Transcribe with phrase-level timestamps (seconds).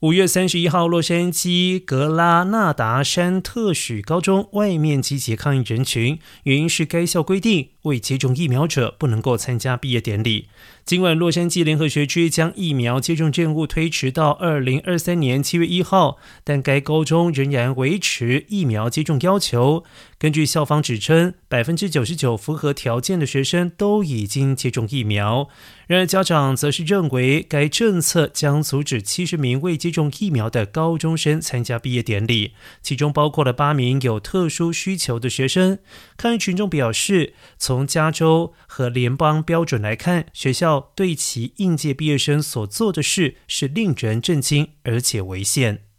[0.00, 10.46] 五月三十一号，洛杉矶格拉纳达山特许高中外面集结抗议人群，原因是该校规定未接种疫苗者不能够参加毕业典礼。
[10.86, 19.84] 尽管洛杉矶联合学区将疫苗接种任务推迟到二零二三年七月一号，但该高中仍然维持疫苗接种要求。
[20.20, 25.48] 根据校方指称，百分之九十九符合条件的学生都已经接种疫苗。
[25.86, 32.52] 然而，家长则是认为该政策将阻止七十名未接种疫苗的高中生参加毕业典礼，
[32.82, 35.78] 其中包括了八名有特殊需求的学生。
[36.18, 40.92] 抗议群众表示，从加州和联邦标准来看，学校。
[40.94, 45.89] 对其应届毕业生所做的事是令人震惊而且违宪。